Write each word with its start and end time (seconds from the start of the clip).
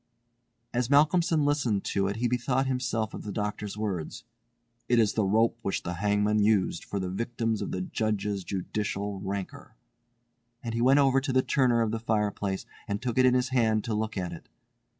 As 0.73 0.89
Malcolmson 0.89 1.45
listened 1.45 1.83
to 1.83 2.07
it 2.07 2.15
he 2.15 2.27
bethought 2.27 2.65
himself 2.65 3.13
of 3.13 3.21
the 3.21 3.31
doctor's 3.31 3.77
words, 3.77 4.23
"It 4.89 4.97
is 4.97 5.13
the 5.13 5.23
rope 5.23 5.59
which 5.61 5.83
the 5.83 5.93
hangman 6.01 6.39
used 6.39 6.83
for 6.83 6.99
the 6.99 7.07
victims 7.11 7.61
of 7.61 7.69
the 7.71 7.81
Judge's 7.81 8.43
judicial 8.43 9.19
rancour," 9.19 9.75
and 10.63 10.73
he 10.73 10.81
went 10.81 10.97
over 10.97 11.21
to 11.21 11.31
the 11.31 11.43
corner 11.45 11.83
of 11.83 11.91
the 11.91 11.99
fireplace 11.99 12.65
and 12.87 12.99
took 12.99 13.19
it 13.19 13.27
in 13.27 13.35
his 13.35 13.49
hand 13.49 13.83
to 13.83 13.93
look 13.93 14.17
at 14.17 14.33
it. 14.33 14.49